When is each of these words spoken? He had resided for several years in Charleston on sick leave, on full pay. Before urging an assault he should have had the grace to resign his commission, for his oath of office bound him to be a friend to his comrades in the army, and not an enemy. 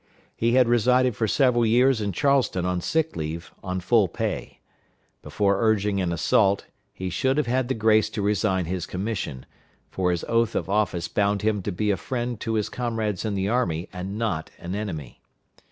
He 0.35 0.53
had 0.53 0.67
resided 0.67 1.15
for 1.15 1.27
several 1.27 1.63
years 1.63 2.01
in 2.01 2.11
Charleston 2.11 2.65
on 2.65 2.81
sick 2.81 3.15
leave, 3.15 3.51
on 3.63 3.79
full 3.79 4.07
pay. 4.07 4.59
Before 5.21 5.61
urging 5.61 6.01
an 6.01 6.11
assault 6.11 6.65
he 6.91 7.11
should 7.11 7.37
have 7.37 7.45
had 7.45 7.67
the 7.67 7.75
grace 7.75 8.09
to 8.17 8.23
resign 8.23 8.65
his 8.65 8.87
commission, 8.87 9.45
for 9.91 10.09
his 10.09 10.23
oath 10.27 10.55
of 10.55 10.67
office 10.67 11.07
bound 11.07 11.43
him 11.43 11.61
to 11.61 11.71
be 11.71 11.91
a 11.91 11.97
friend 11.97 12.39
to 12.39 12.55
his 12.55 12.67
comrades 12.67 13.25
in 13.25 13.35
the 13.35 13.47
army, 13.47 13.89
and 13.93 14.17
not 14.17 14.49
an 14.57 14.73
enemy. 14.73 15.21